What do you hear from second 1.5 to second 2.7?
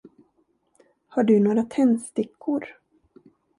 tändstickor?